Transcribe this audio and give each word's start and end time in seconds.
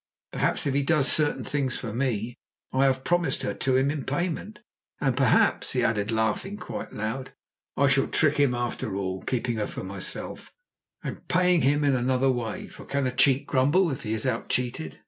Perhaps 0.31 0.65
if 0.65 0.73
he 0.73 0.81
does 0.81 1.07
certain 1.07 1.43
things 1.43 1.77
for 1.77 1.93
me, 1.93 2.35
I 2.73 2.85
have 2.85 3.03
promised 3.03 3.43
her 3.43 3.53
to 3.53 3.75
him 3.75 3.91
in 3.91 4.03
payment. 4.03 4.57
And 4.99 5.15
perhaps," 5.15 5.73
he 5.73 5.83
added, 5.83 6.09
laughing 6.09 6.57
quite 6.57 6.91
loud, 6.91 7.33
"I 7.77 7.87
shall 7.87 8.07
trick 8.07 8.37
him 8.37 8.55
after 8.55 8.95
all, 8.95 9.21
keeping 9.21 9.57
her 9.57 9.67
for 9.67 9.83
myself, 9.83 10.51
and 11.03 11.27
paying 11.27 11.61
him 11.61 11.83
in 11.83 11.93
another 11.95 12.31
way, 12.31 12.65
for 12.67 12.83
can 12.83 13.05
a 13.05 13.13
cheat 13.13 13.45
grumble 13.45 13.91
if 13.91 14.01
he 14.01 14.13
is 14.13 14.25
out 14.25 14.49
cheated?" 14.49 14.99